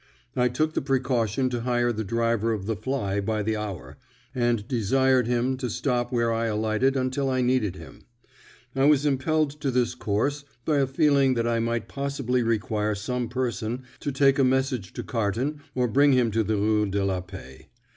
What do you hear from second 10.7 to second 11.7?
a feeling that I